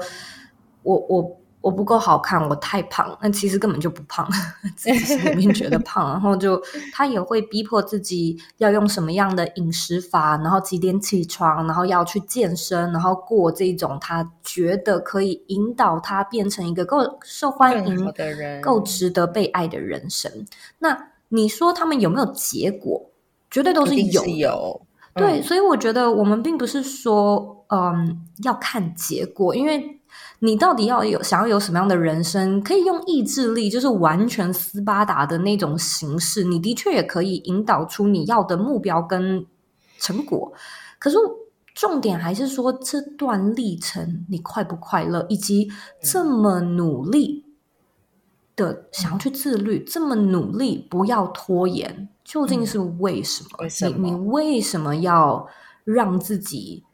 [0.83, 1.35] 我我。
[1.61, 4.25] 我不够好看，我太胖，那其实根本就不胖，
[4.77, 6.61] 自己心里面觉得 胖，然后就
[6.93, 20.31] 他也会逼迫自己要用什么样的饮食法，然后几点起床，然后要去健身，然后过这种他觉得可以引导他变成一个够受欢迎的人，够值得被爱的人生。
[20.77, 23.09] 那你说他们有没有结果？
[23.51, 24.81] 绝对都是有，有
[25.15, 29.98] 对，所以我觉得我们并不是说嗯要看结果，因为。
[30.41, 32.61] 你到底要有想要有什么样的人生？
[32.63, 36.45] 可以用意志力，就是完全斯巴达的那种形式。
[36.45, 39.45] 你的确也可以引导出你要的目标跟
[39.97, 40.53] 成果。
[40.97, 41.17] 可是
[41.75, 45.69] 重点还是说，这段历程你快不快乐，以及
[46.01, 47.43] 这么努力
[48.55, 53.67] 的想要去自律，这么努力不要拖延，究竟是为什么？
[53.89, 55.45] 你你为什么要
[55.83, 56.85] 让自己？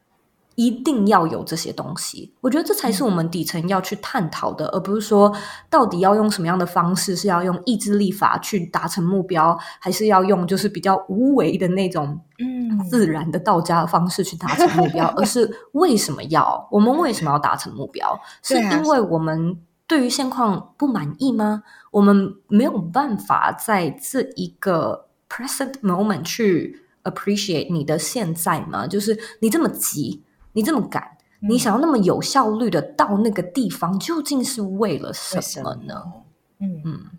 [0.55, 5.33] 一定要有这些东西，我觉得这才是我们底层要去探讨的，而不是说
[5.69, 18.17] 到底要用什么样的方式，是要用意志力法去达成目标，还是要用就是比较无为的那种嗯自然的道家的方式去达成目标， 而是为什么要我们为什么要达成目标？
[18.41, 21.63] 是因为我们对于现况不满意吗？
[21.91, 28.87] 我们没有办法在这一个 present moment 去 appreciate 你的现在吗？
[28.87, 30.21] 就是你这么急。
[30.55, 36.13] 你这么赶，你想要那么有效率的到那个地方，究竟是为了什么呢？
[36.59, 37.09] 嗯嗯，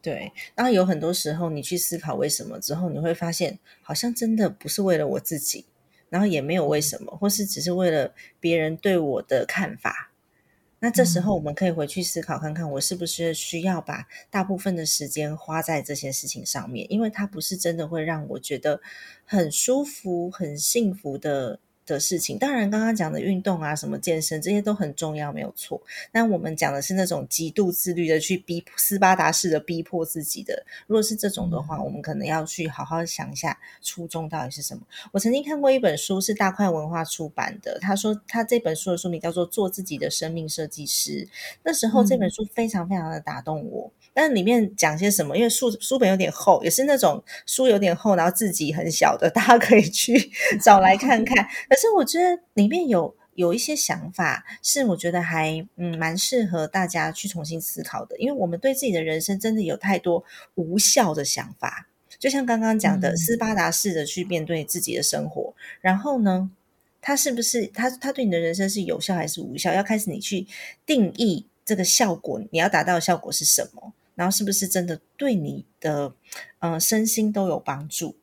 [0.00, 0.32] 对。
[0.54, 5.64] 然后有很多时候，你去思考为什么之后，你会发现，好像真的不是为了我自己，
[6.08, 10.12] 然后也没有为什么，或是只是为了别人对我的看法。
[10.78, 18.80] 那这时候，我们可以回去思考看看，我是不是需要把大部分的时间花在这些事情上面，因为它不是真的会让我觉得
[19.24, 21.58] 很舒服、很幸福的。
[21.94, 25.80] 的事情，当然刚刚讲的运动啊，什么健身这些都很重要，没有错。
[26.12, 30.64] 但我们讲的是那种极度自律的，去逼斯巴达式的逼迫自己的。
[30.86, 34.82] 如果是这种的话，我们可能要去好好想一下初衷到底是什么。
[35.12, 37.78] 我曾经看过一本书，是大块文化出版的。
[37.80, 41.10] 他说他这本书的书名叫做《做自己的生命设计师》。
[41.62, 43.90] 那时候这本书非常非常的打动我。
[44.20, 45.36] 但里面讲些什么？
[45.36, 51.36] 因为书书本有点厚，也是那种书有点厚，然后字迹很小的， 大家可以去 找来看看。
[51.68, 60.24] 可是我觉得里面有有一些想法是我觉得还嗯蛮适合大家去重新思考的，因为我们对自己的人生真的有太多
[60.56, 61.86] 无效的想法。
[62.18, 66.50] 就像刚刚讲的，斯巴达式的去面对自己的生活，然后呢，
[67.00, 69.72] 他是不是他他对你的人生是有效还是无效？
[69.72, 70.44] 要开始你去
[70.84, 73.92] 定义这个效果，你要达到的效果是什么？
[74.18, 76.12] 然后是不是真的对你的
[76.58, 78.16] 嗯身心都有帮助？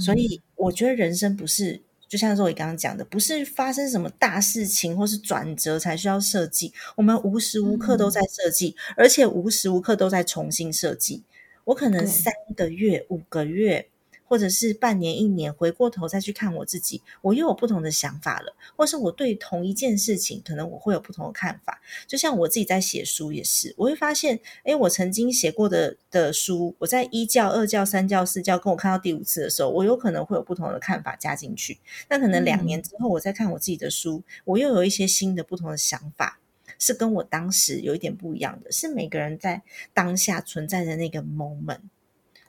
[0.00, 11.22] 所以我觉得人生不是就像若伟刚刚讲的，不是发生什么大事情或是转折才需要设计，我们无时无刻都在设计，而且无时无刻都在重新设计。
[11.64, 13.88] 我可能三个月、五个月，
[14.32, 21.82] 或者是半年、一年，回过头再去看我自己，我又有不同的想法了，或是我对同一件事情，可能我会有不同的看法。
[22.06, 31.78] 就像我自己在写书也是，我会发现，哎，我曾经写过的的书，我在一教、二教、三教、四教，跟我看到第五次的时候，我有可能会有不同的看法加进去。
[32.08, 36.38] 那可能两年之后，我再看我自己的书，我又有一些新的、不同的想法。
[36.78, 39.62] 是跟我当时有一点不一样的，是每个人在
[39.94, 41.78] 当下存在的那个 moment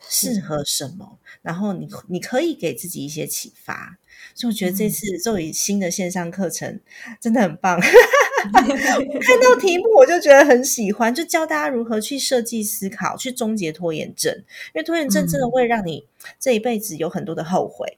[0.09, 3.97] 适合什么，然后你你可以给自己一些启发。
[4.35, 6.79] 所以我觉得这次作为新的线上课程
[7.19, 7.79] 真的很棒。
[7.81, 14.33] 看到题目我就觉得很喜欢，就教大家如何去设计思考，去终结拖延症。
[14.73, 16.07] 因为拖延症真的会让你
[16.39, 17.97] 这一辈子有很多的后悔。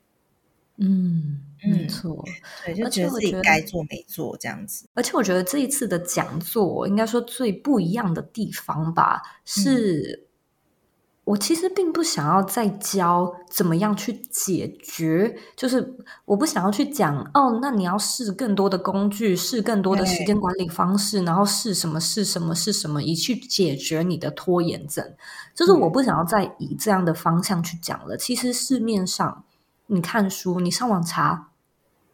[0.77, 1.41] 嗯。
[1.67, 2.23] 没错，
[2.63, 4.85] 对，就觉得自己该做没做这样子。
[4.93, 10.27] 而且我觉得这一次的讲座，应该说最不一样的地方吧，是
[11.25, 25.03] 我其实并不想要再教怎么样去解决，就是我不想要去讲哦，那你要试更多的工具，试更多的时间管理方式，然后试什么试什么试什么，以去解决你的拖延症。
[25.53, 28.15] 就是我不想要再以这样的方向去讲了。
[28.15, 29.43] 其实市面上
[29.87, 31.49] 你看书，你上网查。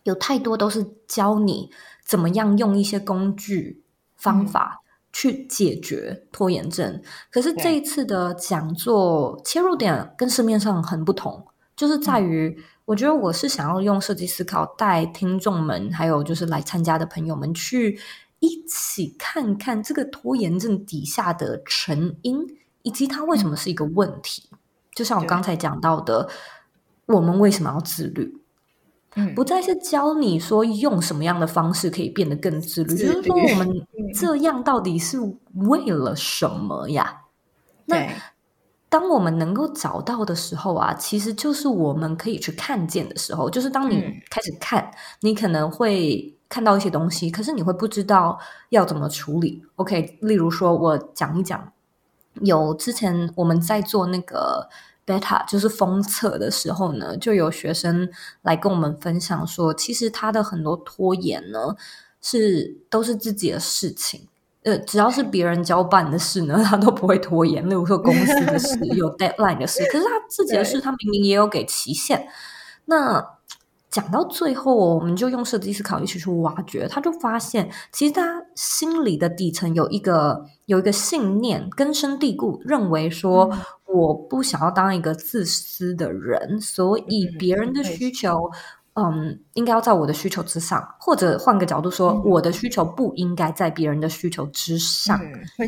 [0.04, 1.69] 有太多都是教你
[2.04, 3.84] 怎么样用一些工具
[4.15, 4.81] 方法
[5.13, 11.45] 去解决拖延症，可是这一次的讲座切入点跟市面上很不同，
[11.76, 18.00] 就是在于我觉得我是想要用设计思考带听众们，还有就是来参加的朋友们去
[18.39, 22.45] 一起看看这个拖延症底下的成因，
[22.82, 24.50] 以及它为什么是一个问题。
[24.93, 26.28] 就像我刚才讲到的，
[27.06, 28.40] 我们为什么要自律？
[29.36, 33.67] 不再是教你说用什么样的方式可以变得更自律，就是说我们
[34.13, 35.19] 这样到底是
[35.56, 37.24] 为了什么呀？
[37.86, 38.08] 那
[38.88, 43.50] 当我们能够找到的时候啊，其实就是我们可以去看见的时候。
[43.50, 49.62] 就是当你开始看，你可能会看到一些东西，可是你会不知道要怎么处理。
[49.76, 51.74] OK，例如说我讲一讲，
[52.41, 54.69] 有之前我们在做那个。
[55.12, 58.10] Beta 就是封测的时候呢，就有学生
[58.43, 61.76] 来跟我们分享说，其实他的很多拖延呢，
[62.21, 64.28] 是都是自己的事情。
[64.63, 67.67] 呃，只要是别人交办的事呢，他都不会拖延。
[67.67, 72.28] 例如说公司的事、 有 deadline 的事，可是他自己的事，他明明也有给期限。
[72.86, 73.19] 那
[73.91, 83.51] 讲到最后，我们就用设计思考一起去挖掘，他就发现，其实他心里的底层有一个有一个信念根深蒂固，认为说
[83.86, 88.49] 我不想要当一个自私的人，所以别人的需求，
[88.93, 95.19] 嗯，应该要在我的需求之上，或者换个角度说，我的需求不应该在别人的需求之上，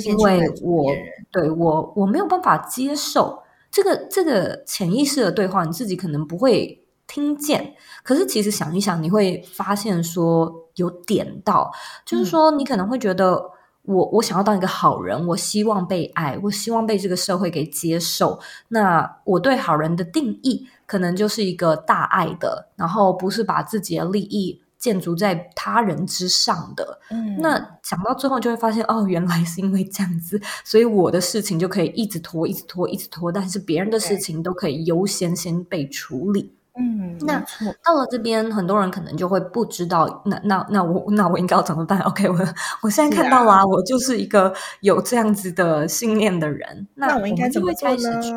[0.05, 0.85] 因为我
[1.29, 3.43] 对我我没有办法接受。
[3.69, 6.79] 这个这个潜意识的对话，你自己可能不会。
[7.07, 11.71] 听见，可是其实想一想，你会发现说有点到，
[12.05, 13.51] 就是说你可能会觉得，
[13.83, 18.39] 我我想要当一个好人，我希望被爱，我希望被这个社会给接受。
[18.69, 26.99] 那我对好人的定义，可能就是一个大爱的，然后不是把自己的利益建筑在他人之上的。
[27.11, 36.53] 嗯，那讲到最后就会发现，哦，原来是因为这样子，所以我的事情就可以一直拖，一直拖，一直拖，但是别人的事情都可以优先先被处理。
[37.19, 37.39] 嗯，那
[37.83, 41.99] 到了这边，很多人可能就会不知道，那那那我那我应该要怎么办？
[42.07, 42.37] OK，我
[42.81, 48.33] 我现在看到啦，我就是一个有这样子的信念的人，那我应该怎么开始去？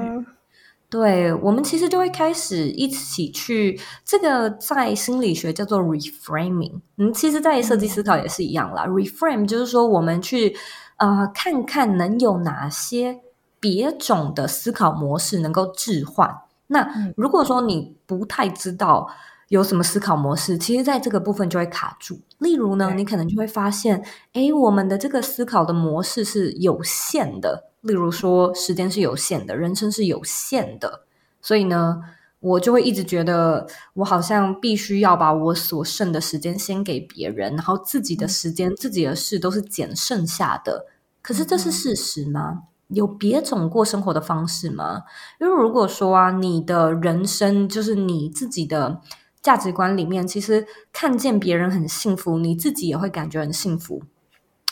[0.88, 8.86] 对，我们其实就会开始一起去这个在心理学叫做 reframing，嗯，其实，在设计思考也是一样啦。
[8.86, 10.56] reframe 就是说，我们去
[10.98, 13.18] 呃看看能有哪些
[13.58, 16.32] 别种的思考模式能够置换。
[16.68, 19.08] 那如果说你不太知道
[19.48, 22.20] 有什么思考模式，其实在这个部分就会卡住。
[22.38, 27.70] 例如呢，你可能就会发现，哎，我们的这个思考的模式是有限的。
[27.82, 31.04] 例如说，时间是有限的，人生是有限的，
[31.40, 32.02] 所以呢，
[32.40, 40.86] 我就会一直觉得我好像必须要把我所剩的时间先给别人，然后自己的时间、自己的事都是捡剩下的。
[41.22, 42.64] 可是这是事实吗？
[42.88, 45.02] 有别种过生活的方式吗？
[45.40, 49.00] 因为如果说啊，你的人生就是你自己的
[49.42, 54.02] 价值观里面，其实看见别人很幸福，你自己也会感觉很幸福。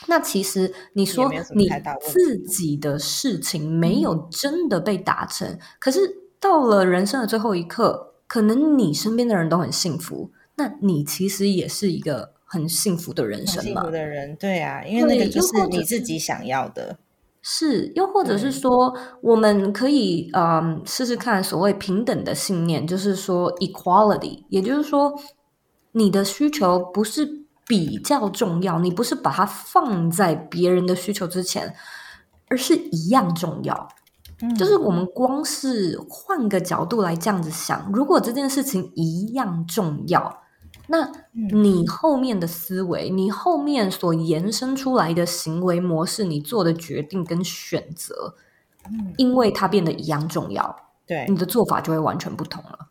[0.07, 1.69] 那其实你说你
[2.01, 6.01] 自己的事情没有真的被达成，可是
[6.39, 13.83] 到了人生的最后一刻，可能你身边的人都很幸福，那你其实也是一个很幸福的人生嘛？
[13.83, 16.99] 幸福的人，对啊，因为那个就是你自己想要的。
[17.45, 25.13] 是，又或者是说，我们可以嗯试试看所谓平等的信念，就是说 equality，也就是说
[25.93, 27.45] 你的需求不是。
[27.67, 31.75] 比较重要，你不是把它放在别人的需求之前，
[32.51, 33.89] 而是一样重要。
[34.59, 40.43] 就是我们光是换个角度来这样子想，如果这件事情一样重要，
[40.87, 48.35] 那你后面的思维，你后面所延伸出来的行为模式，你做的决定跟选择，
[49.17, 52.89] 因为它变得一样重要，对你的做法就会完全不同了。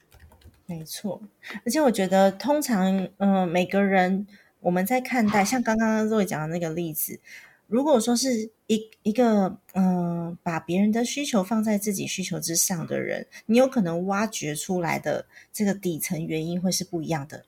[0.65, 1.21] 没错，
[1.65, 4.27] 而且我觉得，通常，嗯，每个人。
[4.63, 7.19] 我们在看待像刚刚若伟讲的那个例子，
[7.67, 17.43] 如果说是一一个嗯，把别人的需求放在自己需求之上的人，你有可能挖掘出来的这个底层原因会是不一样的。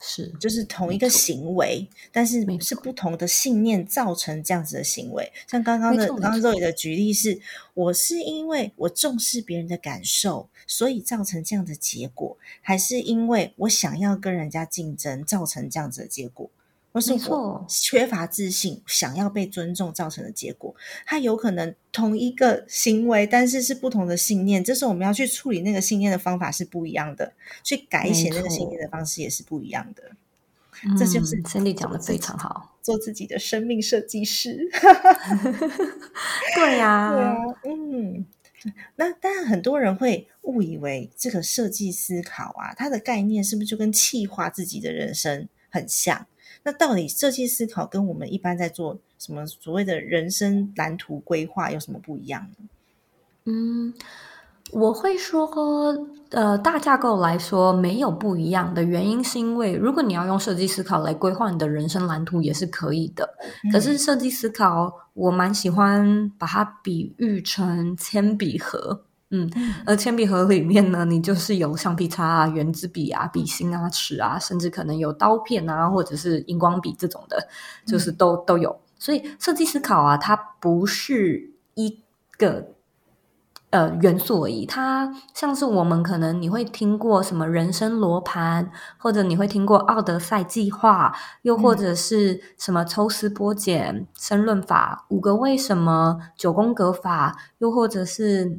[0.00, 5.30] 是，就是同一个行为，但是是不同的信念造成这样子的行为。
[5.46, 7.38] 像刚刚的刚刚肉里的举例是，
[7.74, 16.50] 我是因为我重视别人的感受，所以造成这样的结果，还是因为我想要跟人家竞争造成这样子的结果？
[16.92, 20.74] 或是我缺乏自信，想要被尊重造成的结果，
[21.06, 24.62] 它有可能同一个行为，但是是不同的信念。
[24.62, 27.32] 这时候我们要去处理那个信念的方法是不一样的，
[27.62, 30.02] 去改写那个信念的方式也是不一样的。
[30.98, 34.66] 这就是森迪讲的非常好，做自己的生命设计师。
[36.56, 38.24] 对呀， 对啊，嗯。
[38.96, 46.26] 那当然，很多人会误以为这个设计思考啊，它的概念是不是就跟气化自己的人生很像？
[46.62, 52.68] 那到底设计思考跟我们一般在做什么所谓的人生蓝图规划有什么不一样呢？
[53.46, 53.94] 嗯，
[54.72, 55.48] 我会说，
[56.30, 63.28] 呃，大架构来说没有不一样的原因，是因为如果你要用设计思考来规划你的人生蓝图，也是可以的。
[63.72, 69.04] 可是设计思考，我蛮喜欢把它比喻成铅笔盒。
[69.32, 69.48] 嗯，
[69.86, 77.48] 而铅笔盒里面呢，你就是有橡皮擦啊、圆珠笔啊、笔芯啊、尺啊，甚至可能有刀片啊，或者是荧光笔这种的，
[77.86, 78.80] 就是都都有。
[78.98, 82.00] 所以设计思考啊，它不是一
[82.36, 82.72] 个
[83.70, 88.68] 呃元素而已，它像是我们可能你会听过什么人生罗盘，
[88.98, 98.58] 或者你会听过奥德赛计划，又或者是什么抽丝剥茧、申论法、五个为什么、九宫格法，又或者是。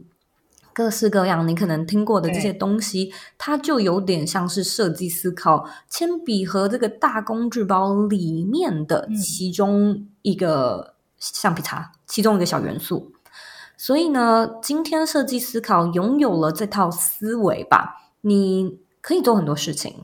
[0.81, 13.11] 各式各样你可能听过的这些东西，它就有点像是设计思考铅笔盒这个大工具包里面的其中一个橡皮擦，其中一个小元素。
[13.77, 20.03] 所以呢，今天设计思考拥有了这套思维吧，你可以做很多事情，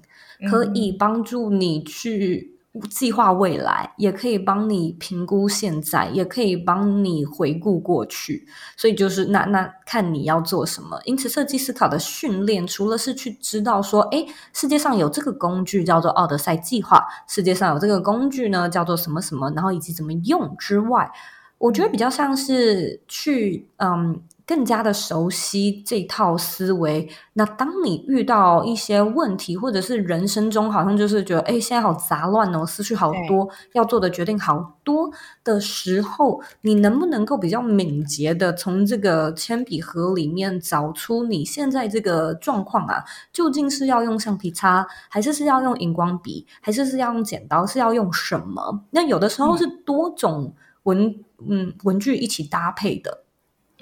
[0.52, 2.57] 可以帮助你去。
[2.90, 11.00] 计划未来也可以帮你评估现在，也可以帮你回顾过去，所以就是那那看你要做什么。
[11.06, 21.12] 因此，设计思考的训练，除了是去知道说，哎，世界上有这个工具叫做奥德赛计划，世界上有这个工具呢叫做什么什么，然后以及怎么用之外，
[21.58, 24.22] 我觉得比较像是去嗯。
[24.48, 27.08] 更加的熟悉这套思维。
[27.34, 35.12] 那当你遇到一些问题，或者是人生中好像就是觉得，哎，现在好杂乱哦，思绪好多，要做的决定好多
[35.44, 43.04] 的时候，你能不能够比较敏捷的从这个铅笔盒里面找出你现在这个状况啊？
[43.34, 48.82] 究竟是要用橡皮擦，还是是要用荧光笔，还是是要用剪刀，是要用什么？
[48.92, 51.14] 那有的时候是多种文
[51.46, 53.26] 嗯文具一起搭配的。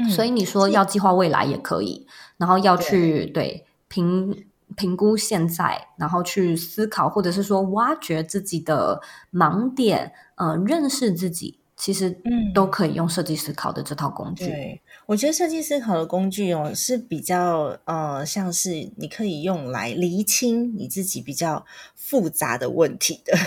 [0.09, 2.05] 所以你说要计划未来也可以，
[2.37, 14.47] 然后要去对评评估现在，然后去思考，或者是说挖掘自己的盲点，呃，认识自己，其实嗯都可以用设计思考的这套工具。
[14.47, 21.65] 对，我觉得设计思考的工具哦是比较呃像是你可以用来厘清你自己比较
[21.95, 23.37] 复杂的问题的。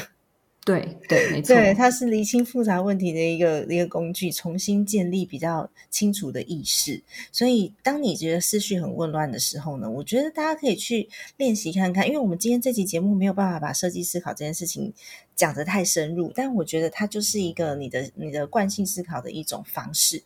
[0.69, 7.03] 对对，没错，对，它是厘清复杂问题的一个一个工具，重新建立比较清楚的意识。
[7.33, 11.09] 所以，当你觉得思绪很混乱的时候呢，我觉得大家可以去
[11.39, 12.07] 练习看看。
[12.07, 14.93] 因为我们今天这期节目没有办法把设计思考这件事情
[15.35, 20.23] 讲得太深入，但我觉得它就是一个你的你的惯性思考的一种方式。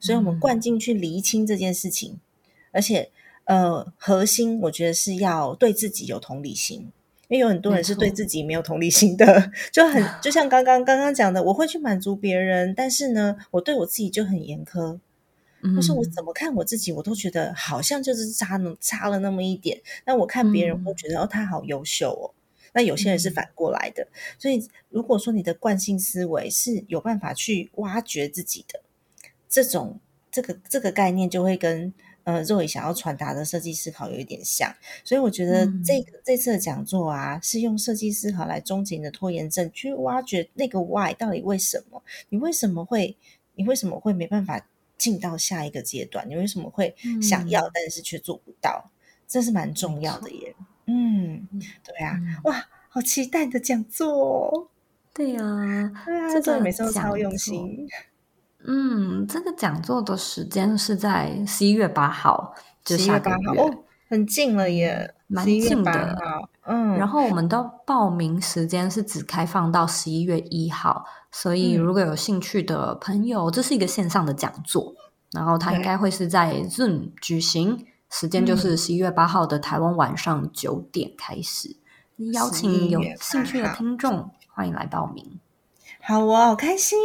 [0.00, 2.18] 所以我们灌进去厘清这件事情，
[2.72, 3.10] 而且
[3.44, 6.90] 呃，核心我觉得是要对自己有同理心。
[7.34, 15.00] 因为有很多人是对自己没有同理心的，就很就像刚刚刚刚讲的，我会去满足别人，但是呢，我对我自己就很严苛。
[15.76, 19.80] 我说我怎么看我自己，我都觉得好像就是差那差了那么一点。
[20.06, 22.30] 那我看别人，我都觉得哦，他好优秀哦。
[22.72, 24.06] 那有些人是反过来的，
[24.38, 28.80] 所以如果说你的惯性思维是有办法去挖掘自己的
[29.48, 29.98] 这种
[30.30, 31.92] 这个这个概念，就会跟。
[32.24, 42.02] 呃，肉也想要传达的设计思考有一点像，所以我觉得这个这次的讲座啊，是用设计思考来终结你的拖延症，去挖掘那个 why 到底为什么？
[42.30, 43.16] 你为什么会
[43.54, 44.66] 你为什么会没办法
[44.96, 46.28] 进到下一个阶段？
[46.28, 48.90] 你为什么会想要但是却做不到？
[49.28, 50.54] 这是蛮重要的耶。
[50.86, 51.48] 嗯，
[51.82, 54.70] 对啊，哇，好期待的讲座。
[55.12, 57.86] 对啊，对啊，这个每次都超用心。
[58.66, 62.54] 嗯，这个讲座的时间是在十一月八号，
[62.84, 63.70] 就下个月哦，
[64.08, 66.16] 很近了耶，蛮近的。
[66.66, 74.94] 嗯，然后我们的报名时间是只开放到十一月一号，所以如果有兴趣的朋友，这是一个线上的讲座，
[75.32, 81.76] 然后它应该会是在 Zoom 举行，时间就是十一月八号的台湾晚上九点开始，
[82.32, 85.38] 邀请有兴趣的听众欢迎来报名。
[86.06, 86.98] 好，我好开心，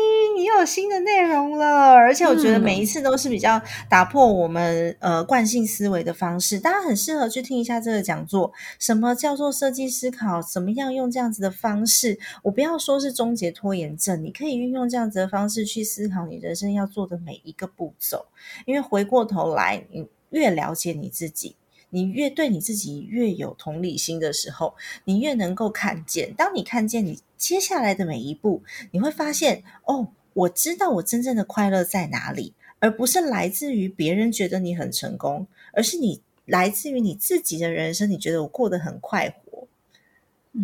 [0.44, 8.52] 又有新的内容了，而且我觉得每一次都是比较打破我们呃惯性思维的方式，大家很适合去听一下这个讲座。
[8.78, 10.42] 什么叫做设计思考？
[10.42, 12.20] 怎么样用这样子的方式？
[12.44, 18.26] 我不要说是终结拖延症，你可以运用这样子的方式去思考你人生要做的每一个步骤，
[18.66, 21.56] 因为回过头来，你越了解你自己。
[21.90, 24.76] 你越对你自己越有同理心的时候，
[25.06, 26.34] 你越能够看见。
[26.34, 38.10] 当你看见你接下来的每一步，你会发现，哦，我知道我真正的快乐在哪里，而不是来自于别人觉得你很成功，而是你来自于你自己的人生。
[38.10, 39.68] 你觉得我过得很快活。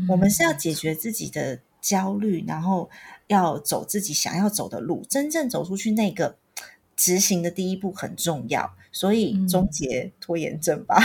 [0.10, 2.90] 我们是要解决自己的焦虑，然后
[3.28, 6.38] 要走自己想要走的路，真正走出去那个
[6.96, 8.76] 执行的第一步很重要。
[8.96, 10.96] 所以终结拖延症吧，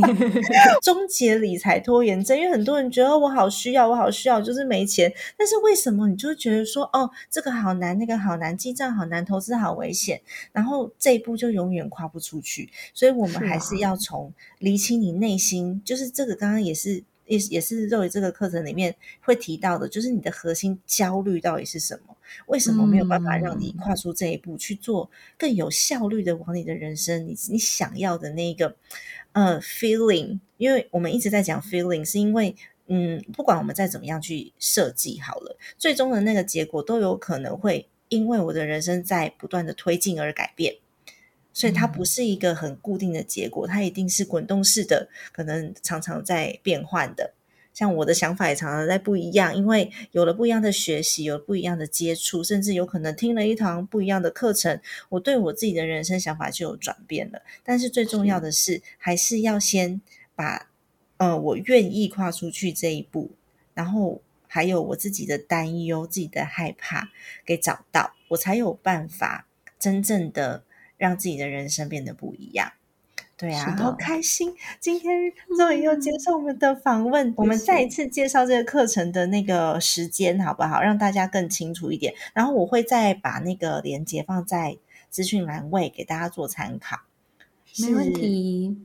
[0.80, 2.34] 终结理财拖延症。
[2.34, 5.12] 因为很多人觉得我好需要，我好需要，就是没钱。
[5.36, 12.70] 但是为什么你就觉得说，哦，这个好难，那个好难，记账好难，投资好危险，然后这一步就永远跨不出去。
[12.94, 17.04] 所以我们还是要从理清你内心，就是这个刚刚也是。
[17.30, 22.16] 也也是肉鱼这个课程里面会提到的，就是你的核心焦虑到底是什么？
[22.46, 25.08] 为什么没有办法让你跨出这一步去做
[25.38, 28.74] 更有效率的往你的人生，你你想要的那个
[29.30, 30.40] 呃 feeling？
[30.56, 32.54] 因为我们一直在讲 feeling，是因为
[32.88, 40.74] 嗯，不管我们再怎么样去设计好了，最终的那个结果都有可能会因为我的人生在不断的推进而改变。
[41.60, 47.34] 所以它不是一个很固定的结果，它一定是滚动式的，可能常常在变换的。
[47.74, 54.80] 像我的想法也常常在不一样，因为有了不一样的学习，有不一样的接触，甚至有可能听了一堂不一样的课程，
[55.10, 57.42] 我对我自己的人生想法就有转变了。
[57.62, 60.00] 但是最重要的是，还是要先
[60.34, 60.70] 把
[61.18, 63.32] 呃我愿意跨出去这一步，
[63.74, 67.10] 然后还有我自己的担忧、自己的害怕
[67.44, 69.46] 给找到，我才有办法
[69.78, 70.64] 真正的。
[71.00, 72.72] 让自己的人生变得不一样，
[73.38, 74.54] 对啊，好开心！
[74.78, 80.82] 今天终于又接受我们的访问，我们再一次介绍这个课程的那个时间，好不好？
[80.82, 82.12] 让大家更清楚一点。
[82.34, 84.76] 然后我会再把那个链接放在
[85.08, 86.98] 资讯栏位，给大家做参考。
[87.78, 88.76] 没问题。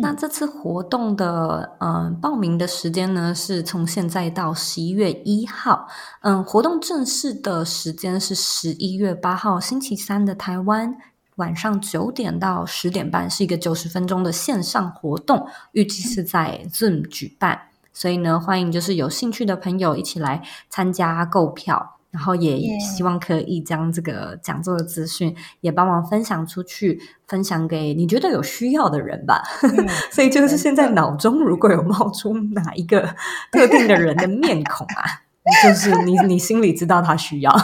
[0.00, 5.88] 那这次活动的嗯报名的时间呢，是从现在到十一月一号。
[6.20, 10.96] 嗯，活动正式的时间是十一月八号星期三的台湾。
[11.36, 17.60] 晚上九点到十点半是一个九十分钟的线上活动，预计是在 Zoom 举办，
[17.92, 29.42] 所以呢，欢迎就是有兴趣的朋友一起来参加购票，然后也希望可以将这个讲座的资讯也帮忙分享出去，分享给你觉得有需要的人吧。
[30.12, 33.16] 所以就是现在脑中如果有冒出哪一个
[33.50, 35.22] 特定的人的面孔啊。
[35.62, 37.54] 就是你， 你心里知道他需要，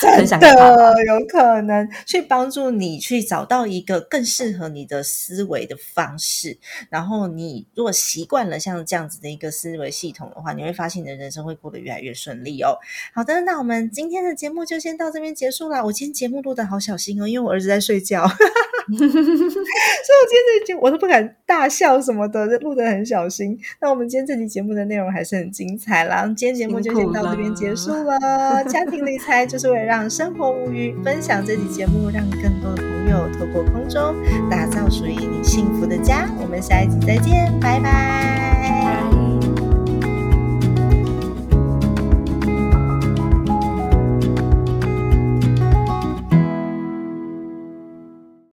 [0.00, 6.58] 真的有可能去帮助你去找到一个更适合你的思维的方式。
[6.90, 12.76] 然后你如果习惯了像这样子的一个思维系统的话，你会发现你的人生会过得越来越顺利哦。
[13.14, 15.84] 好的，那我们今天的节目就先到这边结束啦。
[15.84, 23.56] 我今天节目录的好小心哦，因为我儿子在睡觉， 所以我今天这节我都不敢大笑什么的，录的很小心。
[23.80, 26.24] 那我们今天这期节目的内容还是很精彩啦。
[26.36, 27.11] 今天节目就先。
[27.12, 30.96] 到这边结束了，家庭理财就是为了让生活无虞。
[31.04, 34.14] 分享这期节目，让更多的朋友透过空中
[34.50, 36.28] 打造属于你幸福的家。
[36.40, 39.11] 我们下一集再见，拜拜。